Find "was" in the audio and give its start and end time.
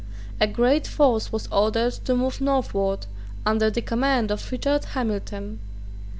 1.31-1.45